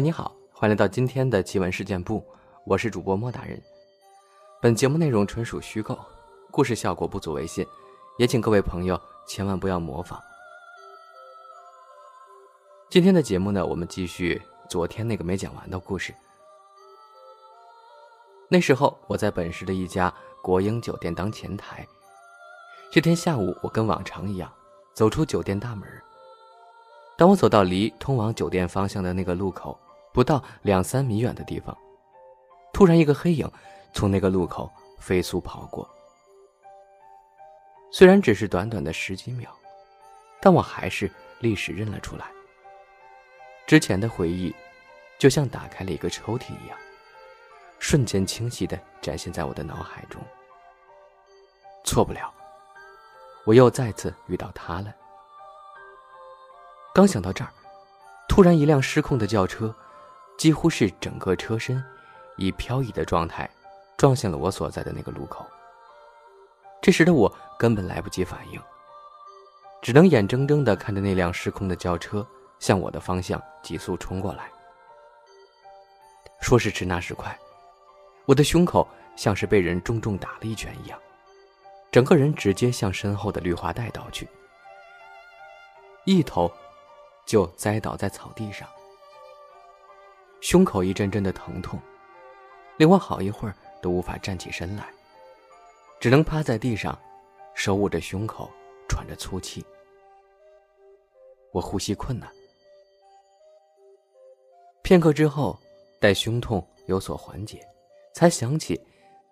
[0.00, 2.24] 你好，欢迎来到今天的奇闻事件部，
[2.64, 3.60] 我是主播莫大人。
[4.58, 5.98] 本节目内容纯属虚构，
[6.50, 7.66] 故事效果不足为信，
[8.16, 8.98] 也请各位朋友
[9.28, 10.18] 千万不要模仿。
[12.88, 14.40] 今天的节目呢，我们继续
[14.70, 16.14] 昨天那个没讲完的故事。
[18.48, 20.10] 那时候我在本市的一家
[20.40, 21.86] 国营酒店当前台。
[22.90, 24.50] 这天下午，我跟往常一样
[24.94, 25.86] 走出酒店大门。
[27.18, 29.78] 当我走到离通往酒店方向的那个路口
[30.12, 31.76] 不到两三米远的地方，
[32.72, 33.50] 突然一个黑影
[33.92, 35.88] 从那个路口飞速跑过。
[37.92, 39.50] 虽然只是短短的十几秒，
[40.40, 41.10] 但我还是
[41.40, 42.26] 立时认了出来。
[43.66, 44.54] 之前的回忆，
[45.18, 46.78] 就像打开了一个抽屉一样，
[47.78, 50.20] 瞬间清晰的展现在我的脑海中。
[51.84, 52.32] 错不了，
[53.44, 54.94] 我又再次遇到他了。
[56.92, 57.52] 刚想到这儿，
[58.28, 59.74] 突然一辆失控的轿车，
[60.40, 61.84] 几乎是整个车身
[62.38, 63.46] 以漂移的状态
[63.98, 65.44] 撞向了我所在的那个路口。
[66.80, 68.58] 这时的我根本来不及反应，
[69.82, 72.26] 只能眼睁睁地看着那辆失控的轿车
[72.58, 74.50] 向我的方向急速冲过来。
[76.40, 77.38] 说时迟，那时快，
[78.24, 80.98] 我的胸口像是被人重重打了一拳一样，
[81.92, 84.26] 整个人直接向身后的绿化带倒去，
[86.06, 86.50] 一头。
[87.26, 88.66] 就栽倒在草地上，
[90.40, 91.78] 胸口一阵阵的疼痛，
[92.78, 94.88] 令我好一会儿都无法站起身来，
[96.00, 96.98] 只能趴在地上，
[97.54, 98.50] 手捂着胸口，
[98.88, 99.64] 喘着粗气。
[101.52, 102.30] 我呼吸困难。
[104.82, 105.58] 片刻之后，
[106.00, 107.60] 待胸痛有所缓解，
[108.14, 108.80] 才想起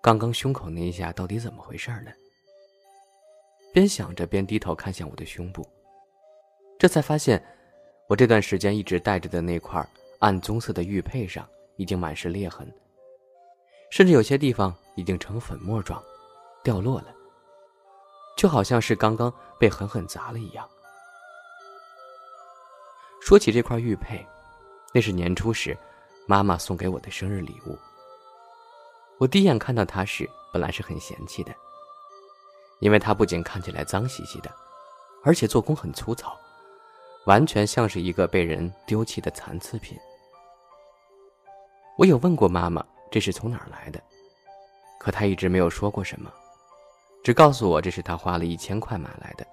[0.03, 2.13] 刚刚胸口那一下到底怎么回事呢？
[3.73, 5.67] 边想着边低头看向我的胸部，
[6.79, 7.43] 这才发现。
[8.09, 9.87] 我这段时间一直戴着的那块
[10.21, 12.69] 暗棕色的玉佩上已经满是裂痕，
[13.91, 16.03] 甚至有些地方已经成粉末状，
[16.65, 17.15] 掉落了，
[18.37, 20.69] 就好像是刚刚被狠狠砸了一样。
[23.21, 24.27] 说起这块玉佩，
[24.93, 25.77] 那是年初时
[26.27, 27.79] 妈妈送给我的生日礼物。
[29.19, 31.55] 我第一眼看到它时，本来是很嫌弃的，
[32.81, 34.51] 因为它不仅看起来脏兮兮的，
[35.23, 36.37] 而且做工很粗糙。
[37.27, 39.99] 完全像是一个被人丢弃的残次品。
[41.99, 44.01] 我有问过妈妈这是从哪儿来的，
[45.01, 46.33] 可她一直没有说过什么，
[47.25, 49.45] 只告诉我这是她花了一千块买来的。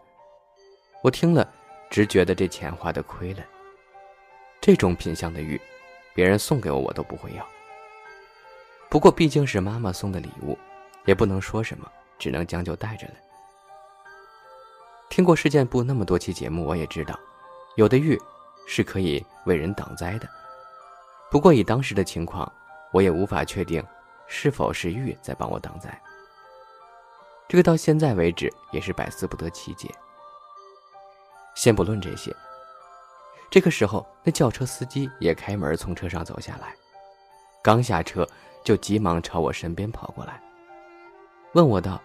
[1.01, 1.51] 我听了，
[1.89, 3.43] 只觉得这钱花的亏了。
[4.61, 5.59] 这种品相的玉，
[6.13, 7.43] 别人送给我我都不会要。
[8.89, 10.55] 不过毕竟是妈妈送的礼物，
[11.05, 13.13] 也不能说什么，只能将就带着了。
[15.09, 17.19] 听过事件部那么多期节目，我也知道。
[17.75, 18.21] 有的玉
[18.67, 20.29] 是可以为人挡灾的，
[21.29, 22.51] 不过以当时的情况，
[22.91, 23.83] 我也无法确定
[24.27, 26.01] 是否是玉在帮我挡灾。
[27.47, 29.89] 这个到现在为止也是百思不得其解。
[31.55, 32.35] 先不论这些，
[33.49, 36.75] 这个时候那轿车司机也开门从车上走下来，
[37.61, 38.27] 刚下车
[38.63, 40.41] 就急忙朝我身边跑过来，
[41.53, 42.01] 问我道：“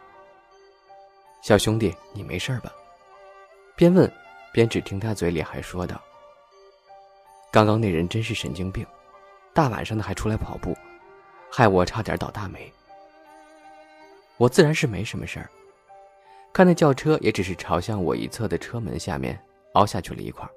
[1.42, 2.72] 小兄弟，你没事吧？”
[3.76, 4.10] 边问。
[4.52, 6.02] 边只听他嘴里还说道
[7.52, 8.84] ：“刚刚那人真是神经病，
[9.52, 10.76] 大晚上的还出来跑步，
[11.50, 12.72] 害我差点倒大霉。”
[14.38, 15.50] 我自然是没什么事儿，
[16.52, 19.38] 看那轿车也只是朝向我一侧的车门下面
[19.74, 20.48] 凹下去了一块。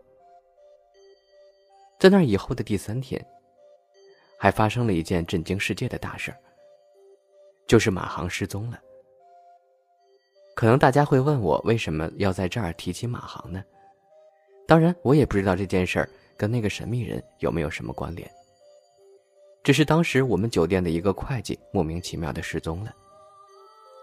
[2.00, 3.26] 在那以后的第三天，
[4.38, 6.38] 还发生了一件震惊世界的大事儿，
[7.68, 8.80] 就是马航失踪了。
[10.56, 13.64] 可能大家会问我，为什么要在这儿提起马航呢？
[14.66, 18.30] 当然，我也不知道这件事儿跟那个神秘人有没有什么关联。
[19.64, 22.94] 只是当时我们酒店的一个会计莫名其妙的失踪了。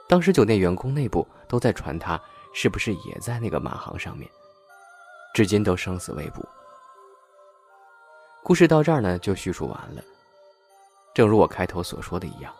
[0.09, 2.21] 当时酒店员工内部都在传他
[2.55, 4.29] 是不是也在那个马航上面，
[5.35, 6.43] 至今都生死未卜。
[8.43, 10.03] 故事到这儿呢就叙述完了。
[11.15, 12.53] 正如我开头所说的一样，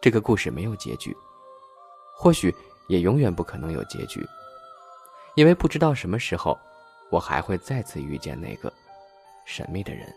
[0.00, 1.14] 这个故事没有结局，
[2.16, 2.54] 或许
[2.88, 4.26] 也永远不可能有结局，
[5.34, 6.58] 因为不知道什么时候。
[7.08, 8.72] 我还会再次遇见那个
[9.44, 10.12] 神秘的人，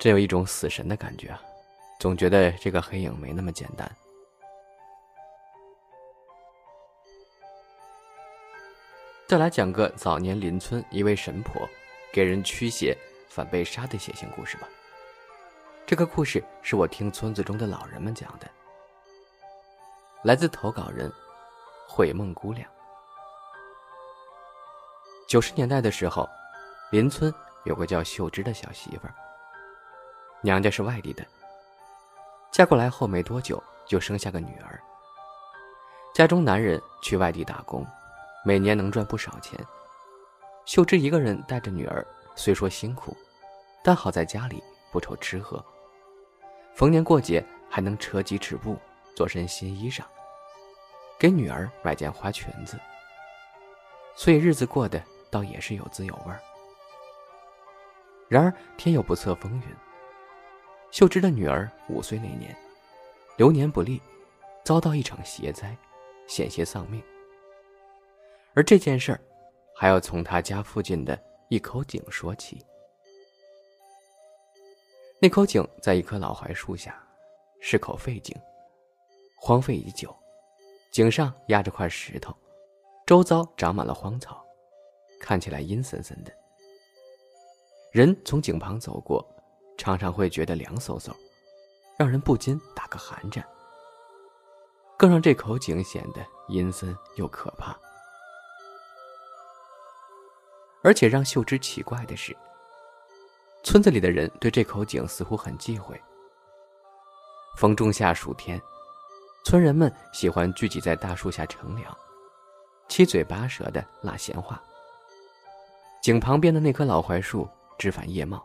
[0.00, 1.42] 真有一种死神的感觉啊！
[1.98, 3.86] 总觉得这个黑影没那么简单。
[9.28, 11.68] 再来讲个早年邻村一位神婆
[12.10, 12.96] 给人驱邪
[13.28, 14.66] 反被杀的血腥故事吧。
[15.86, 18.50] 这个故事是我听村子中的老人们讲的，
[20.24, 21.12] 来自投稿人
[21.86, 22.66] 悔梦姑娘。
[25.28, 26.26] 九十年代的时候，
[26.90, 27.32] 邻村
[27.66, 29.14] 有个叫秀芝的小媳妇儿，
[30.42, 31.24] 娘家是外地的。
[32.50, 34.80] 嫁过来后没多久就生下个女儿。
[36.12, 37.86] 家中男人去外地打工，
[38.44, 39.58] 每年能赚不少钱。
[40.64, 43.16] 秀芝一个人带着女儿，虽说辛苦，
[43.82, 45.64] 但好在家里不愁吃喝。
[46.74, 48.76] 逢年过节还能扯几尺布，
[49.14, 50.02] 做身新衣裳，
[51.18, 52.78] 给女儿买件花裙子。
[54.16, 56.40] 所以日子过得倒也是有滋有味儿。
[58.28, 59.76] 然而天有不测风云。
[60.90, 62.54] 秀芝的女儿五岁那年，
[63.36, 64.02] 流年不利，
[64.64, 65.76] 遭到一场邪灾，
[66.26, 67.00] 险些丧命。
[68.54, 69.20] 而这件事儿，
[69.74, 72.64] 还要从他家附近的一口井说起。
[75.20, 77.00] 那口井在一棵老槐树下，
[77.60, 78.36] 是口废井，
[79.36, 80.14] 荒废已久，
[80.90, 82.34] 井上压着块石头，
[83.06, 84.44] 周遭长满了荒草，
[85.20, 86.32] 看起来阴森森的。
[87.92, 89.24] 人从井旁走过。
[89.80, 91.10] 常常会觉得凉飕飕，
[91.96, 93.42] 让人不禁打个寒颤。
[94.98, 97.74] 更让这口井显得阴森又可怕。
[100.84, 102.36] 而且让秀芝奇怪的是，
[103.64, 105.98] 村子里的人对这口井似乎很忌讳。
[107.56, 108.60] 逢仲夏暑天，
[109.46, 111.96] 村人们喜欢聚集在大树下乘凉，
[112.86, 114.62] 七嘴八舌的拉闲话。
[116.02, 117.48] 井旁边的那棵老槐树
[117.78, 118.44] 枝繁叶茂。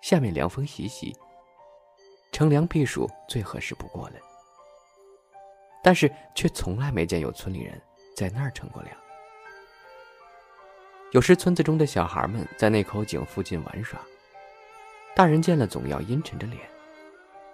[0.00, 1.16] 下面凉风习习，
[2.32, 4.14] 乘凉避暑最合适不过了。
[5.82, 7.80] 但是却从来没见有村里人
[8.16, 8.94] 在那儿乘过凉。
[11.12, 13.98] 有时村子中的小孩们在那口井附近玩耍，
[15.16, 16.68] 大人见了总要阴沉着脸，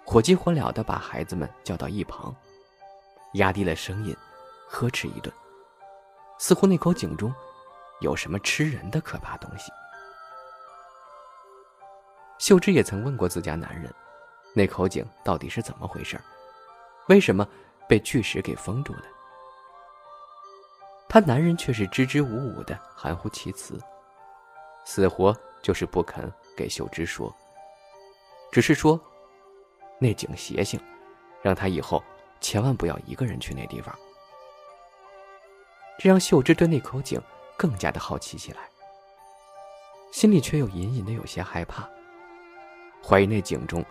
[0.03, 2.35] 火急火燎地把孩子们叫到一旁，
[3.35, 4.13] 压低了声音，
[4.67, 5.33] 呵斥一顿，
[6.37, 7.33] 似乎那口井中
[8.01, 9.71] 有什么吃人的可怕东西。
[12.37, 13.91] 秀芝也曾问过自家男人
[14.53, 16.19] ：“那口井到底是怎么回事？
[17.07, 17.47] 为什么
[17.87, 19.03] 被巨石给封住了？”
[21.07, 23.79] 他男人却是支支吾吾的，含糊其辞，
[24.83, 27.33] 死活就是不肯给秀芝说，
[28.51, 28.99] 只是说
[29.97, 30.79] ：“那井邪性，
[31.41, 32.03] 让他以后
[32.41, 33.97] 千万不要一个人去那地方。”
[35.97, 37.21] 这让秀芝对那口井
[37.55, 38.69] 更加的好奇起来，
[40.11, 41.89] 心里却又隐隐的有些害怕。
[43.07, 43.85] 怀疑那井中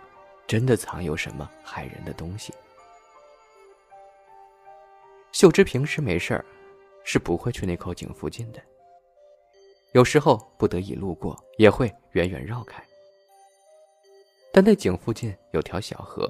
[0.45, 2.53] 真的藏有什么害人的东西。
[5.31, 6.45] 秀芝平时没事儿
[7.05, 8.61] 是不会去那口井附近的，
[9.93, 12.83] 有时候不得已路过也会远远绕开。
[14.51, 16.29] 但那井附近有条小河，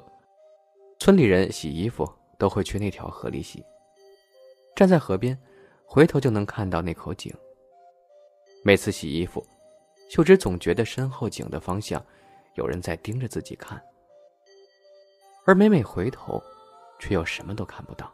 [1.00, 3.64] 村里人洗衣服都会去那条河里洗。
[4.76, 5.36] 站在河边，
[5.84, 7.34] 回头就能看到那口井。
[8.62, 9.44] 每次洗衣服，
[10.08, 12.00] 秀芝总觉得身后井的方向。
[12.56, 13.82] 有人在盯着自己看，
[15.44, 16.42] 而每每回头，
[16.98, 18.10] 却又什么都看不到。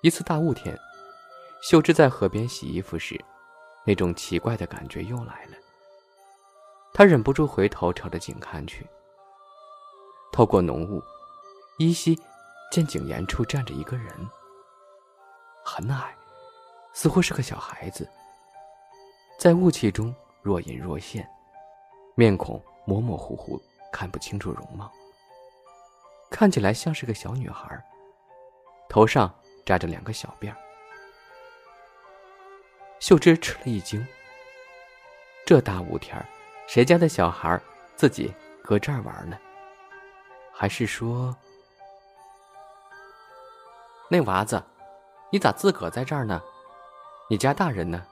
[0.00, 0.76] 一次大雾天，
[1.62, 3.22] 秀芝在河边洗衣服时，
[3.84, 5.56] 那种奇怪的感觉又来了。
[6.94, 8.86] 她忍不住回头朝着井看去。
[10.32, 11.02] 透过浓雾，
[11.78, 12.18] 依稀
[12.70, 14.10] 见井沿处站着一个人，
[15.62, 16.16] 很矮，
[16.94, 18.08] 似乎是个小孩子，
[19.38, 21.28] 在雾气中若隐若现。
[22.14, 23.60] 面孔模模糊糊，
[23.92, 24.90] 看不清楚容貌。
[26.30, 27.82] 看起来像是个小女孩，
[28.88, 29.32] 头上
[29.64, 30.56] 扎着两个小辫儿。
[33.00, 34.06] 秀芝吃了一惊。
[35.44, 36.24] 这大雾天
[36.68, 37.60] 谁家的小孩
[37.96, 39.36] 自己搁这儿玩呢？
[40.52, 41.34] 还是说，
[44.08, 44.62] 那娃子，
[45.30, 46.40] 你咋自个在这儿呢？
[47.28, 48.06] 你家大人呢？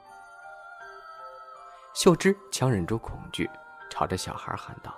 [1.93, 3.49] 秀芝强忍住恐惧。
[3.91, 4.95] 朝着小孩喊道：“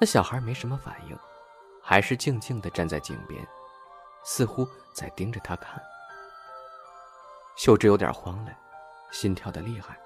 [0.00, 1.16] 那小孩没什么反应，
[1.82, 3.46] 还是静静的站在井边，
[4.24, 5.80] 似乎在盯着他看。”
[7.56, 8.52] 秀芝有点慌了，
[9.12, 10.00] 心跳的厉害。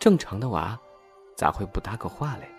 [0.00, 0.76] 正常的娃，
[1.36, 2.50] 咋会不搭个话嘞？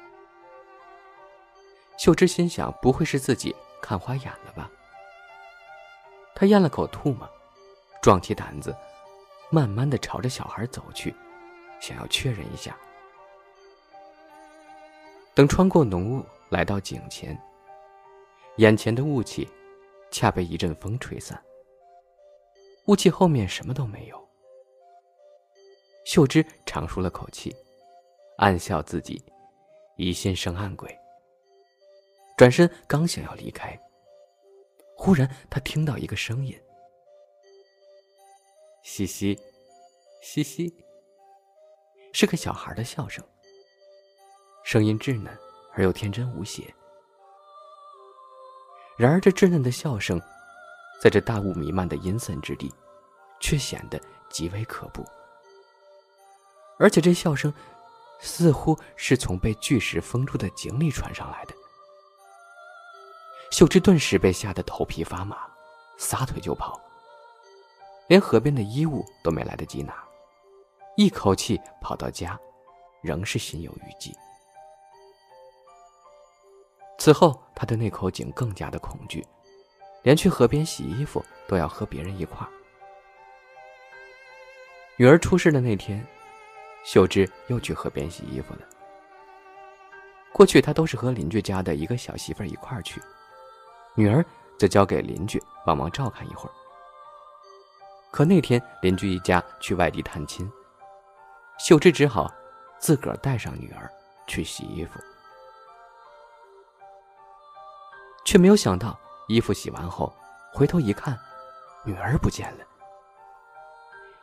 [1.98, 4.72] 秀芝心想：不会是自己看花眼了吧？
[6.34, 7.30] 他咽了口唾沫，
[8.02, 8.74] 壮起胆子，
[9.50, 11.14] 慢慢的朝着小孩走去。
[11.86, 12.76] 想要确认一下。
[15.36, 17.40] 等穿过浓雾来到井前，
[18.58, 19.48] 眼前的雾气
[20.10, 21.40] 恰被一阵风吹散。
[22.88, 24.28] 雾气后面什么都没有。
[26.06, 27.56] 秀芝长舒了口气，
[28.38, 29.24] 暗笑自己
[29.96, 30.90] 疑心生暗鬼。
[32.36, 33.80] 转身刚想要离开，
[34.98, 36.60] 忽然他听到一个声音
[38.82, 39.40] ：“嘻嘻，
[40.22, 40.85] 嘻嘻，
[42.18, 43.22] 是个小孩的笑声，
[44.64, 45.38] 声音稚嫩
[45.74, 46.74] 而又天真无邪。
[48.96, 50.18] 然而，这稚嫩的笑声，
[51.02, 52.74] 在这大雾弥漫的阴森之地，
[53.42, 55.06] 却显得极为可怖。
[56.80, 57.54] 而且，这笑声
[58.22, 61.54] 似乎是从被巨石封住的井里传上来的。
[63.52, 65.36] 秀芝顿时被吓得头皮发麻，
[65.98, 66.80] 撒腿就跑，
[68.08, 70.02] 连河边的衣物都没来得及拿，
[70.98, 72.40] 一口气跑到家，
[73.02, 74.16] 仍是心有余悸。
[76.98, 79.26] 此后，他对那口井更加的恐惧，
[80.04, 82.50] 连去河边洗衣服都要和别人一块儿。
[84.96, 86.02] 女儿出事的那天，
[86.86, 88.62] 秀芝又去河边洗衣服了。
[90.32, 93.02] 过去，她都是和邻居家的一个小媳妇一块儿去，
[93.96, 94.26] 女儿
[94.58, 96.54] 则交给邻居帮忙照看一会儿。
[98.12, 100.50] 可那天邻居一家去外地探亲，
[101.58, 102.32] 秀芝只好
[102.80, 103.92] 自个儿带上女儿
[104.28, 105.00] 去洗衣服。
[108.26, 108.98] 却没有想到，
[109.28, 110.14] 衣服洗完后，
[110.54, 111.18] 回头一看，
[111.84, 112.66] 女儿不见了。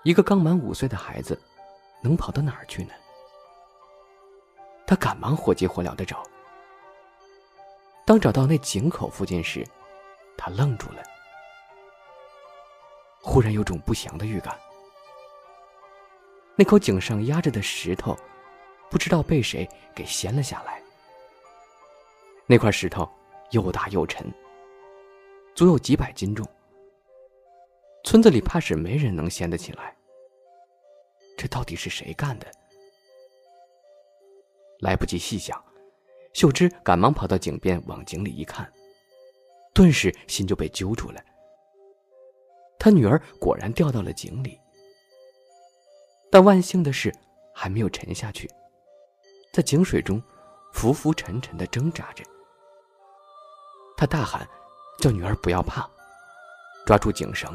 [0.03, 1.41] 一个刚满五岁的孩子，
[2.03, 2.93] 能跑到哪儿去呢？
[4.87, 6.23] 他赶忙火急火燎的找。
[8.05, 9.65] 当找到那井口附近时，
[10.37, 11.03] 他愣住了，
[13.23, 14.59] 忽然有种不祥的预感。
[16.57, 18.17] 那口井上压着的石头，
[18.91, 20.83] 不知道被谁给掀了下来。
[22.47, 23.09] 那块石头。
[23.53, 24.33] 又大又沉，
[25.55, 26.43] 足有几百斤重。
[28.03, 29.95] 村子里怕是没人能掀得起来。
[31.37, 32.47] 这到底是谁干的？
[34.81, 35.63] 来不及细想，
[36.33, 38.73] 秀芝赶忙跑到井边，往井里一看，
[39.75, 41.23] 顿时心就被揪住了。
[42.79, 44.59] 他女儿果然掉到了井里，
[46.33, 47.15] 但万幸的是，
[47.55, 48.51] 还没有沉下去，
[49.53, 50.21] 在井水中
[50.73, 52.25] 浮浮沉沉的挣扎着。
[53.99, 54.49] 他大喊，
[54.99, 55.87] 叫女儿不要怕，
[56.87, 57.55] 抓住井绳，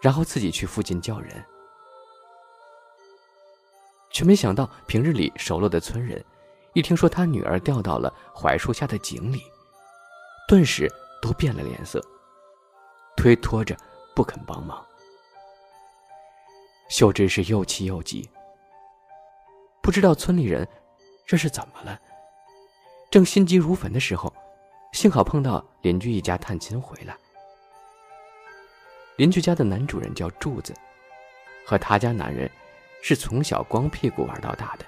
[0.00, 1.44] 然后自己去附近叫人。
[4.12, 6.24] 却没想到，平日里熟络的村人，
[6.74, 9.42] 一听说他女儿掉到了槐树下的井里，
[10.46, 10.88] 顿时
[11.20, 12.00] 都变了脸色，
[13.16, 13.76] 推脱着
[14.14, 14.86] 不肯帮忙。
[16.88, 18.28] 秀芝是又气又急，
[19.82, 20.66] 不知道村里人
[21.26, 22.00] 这是怎么了，
[23.10, 24.32] 正心急如焚的时候。
[24.92, 27.14] 幸好碰到邻居一家探亲回来。
[29.16, 30.72] 邻居家的男主人叫柱子，
[31.66, 32.50] 和他家男人
[33.02, 34.86] 是从小光屁股玩到大的，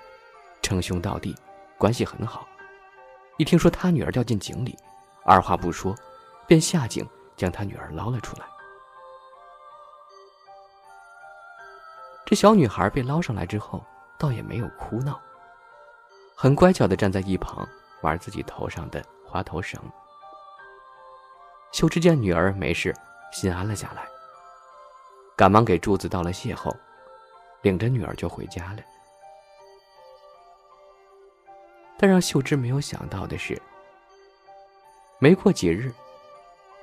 [0.62, 1.36] 称兄道弟，
[1.76, 2.48] 关系很好。
[3.36, 4.78] 一听说他女儿掉进井里，
[5.26, 5.94] 二话不说，
[6.46, 8.46] 便下井将他女儿捞了出来。
[12.28, 13.82] 这小女孩被捞上来之后，
[14.18, 15.18] 倒也没有哭闹，
[16.36, 17.66] 很乖巧的站在一旁
[18.02, 19.02] 玩自己头上的。
[19.24, 19.80] 花头绳。
[21.72, 22.94] 秀芝见女儿没事，
[23.32, 24.06] 心安了下来，
[25.36, 26.70] 赶忙给柱子道了谢后，
[27.62, 28.82] 领着女儿就回家了。
[31.98, 33.58] 但让秀芝没有想到的是，
[35.18, 35.90] 没过几日，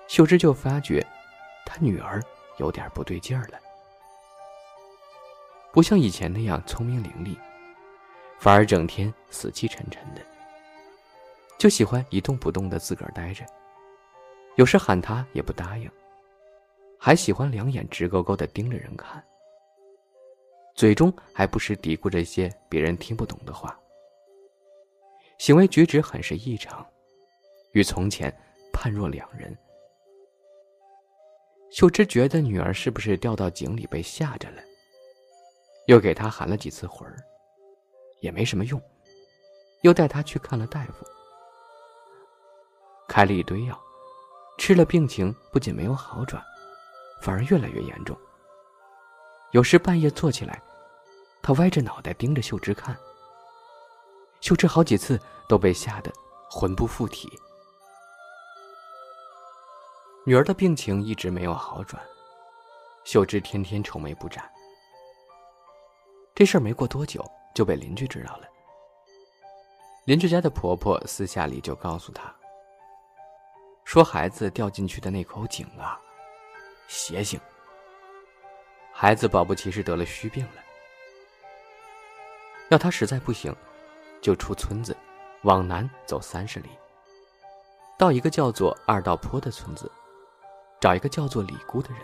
[0.08, 1.06] 秀芝就发觉，
[1.68, 2.20] 她女儿
[2.58, 3.60] 有点不对劲儿了，
[5.76, 7.38] 不像以前那样聪明伶俐，
[8.40, 10.22] 反而整天死气沉沉的。
[11.60, 13.46] 就喜欢一动不动的自个儿待着，
[14.56, 15.92] 有时喊他也不答应，
[16.98, 19.22] 还喜欢两眼直勾勾的盯着人看，
[20.76, 23.78] 嘴中还不时嘀咕着一些别人听不懂的话，
[25.40, 26.88] 行为举止很是异常，
[27.74, 28.34] 与从前
[28.72, 29.54] 判若两人。
[31.70, 34.62] 秀芝觉得女儿是不是掉到井里被吓着了，
[35.88, 37.18] 又给她喊了几次魂儿，
[38.22, 38.82] 也没什么用，
[39.82, 41.06] 又带她去看了大夫。
[43.08, 43.80] 开了一堆药，
[44.58, 46.44] 吃了病情不仅没有好转，
[47.22, 48.18] 反而越来越严重。
[49.52, 50.62] 有时半夜坐起来，
[51.42, 52.98] 他歪着脑袋盯着秀芝看。
[54.42, 56.12] 秀芝好几次都被吓得
[56.50, 57.32] 魂不附体。
[60.26, 62.04] 女儿的病情一直没有好转，
[63.04, 64.52] 秀芝天天愁眉不展。
[66.36, 68.48] 这事儿没过多久就被邻居知道了。
[70.04, 72.32] 邻居家的婆婆私下里就告诉她。
[73.86, 75.98] 说孩子掉进去的那口井啊，
[76.88, 77.40] 邪性。
[78.92, 80.62] 孩子保不齐是得了虚病了。
[82.70, 83.56] 要他实在不行，
[84.22, 84.98] 就出村子，
[85.44, 86.70] 往南走三十里，
[87.98, 89.90] 到一个叫做二道坡的村子，
[90.82, 92.02] 找一个叫做李姑的人。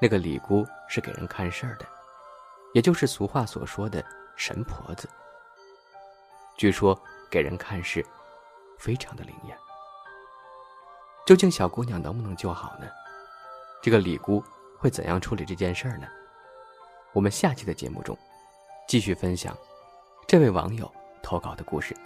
[0.00, 1.86] 那个李姑是给人看事儿的，
[2.76, 4.04] 也就是俗话所说的
[4.36, 5.08] 神婆子。
[6.58, 6.94] 据说
[7.30, 8.04] 给人看事，
[8.78, 9.56] 非常的灵验。
[11.24, 12.86] 究竟小姑娘能不能救好呢？
[13.82, 14.44] 这个李姑
[14.78, 16.06] 会怎样处理这件事儿呢？
[17.14, 18.14] 我们下期的节目中，
[18.86, 19.56] 继续分享
[20.28, 20.92] 这位网友
[21.22, 21.96] 投稿的故事。